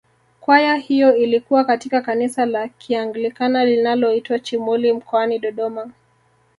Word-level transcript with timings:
Kwaya 0.39 0.75
hiyo 0.75 1.15
ilikuwa 1.15 1.63
katika 1.65 2.01
kanisa 2.01 2.45
la 2.45 2.67
kianglikana 2.67 3.65
linaloitwa 3.65 4.39
Chimuli 4.39 4.93
mkoani 4.93 5.39
Dodoma 5.39 5.91